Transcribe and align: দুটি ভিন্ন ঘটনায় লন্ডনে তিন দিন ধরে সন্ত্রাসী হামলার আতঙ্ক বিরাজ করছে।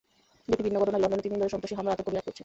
দুটি 0.49 0.61
ভিন্ন 0.65 0.75
ঘটনায় 0.81 1.01
লন্ডনে 1.03 1.23
তিন 1.23 1.31
দিন 1.33 1.41
ধরে 1.41 1.53
সন্ত্রাসী 1.53 1.75
হামলার 1.77 1.93
আতঙ্ক 1.95 2.07
বিরাজ 2.09 2.23
করছে। 2.27 2.39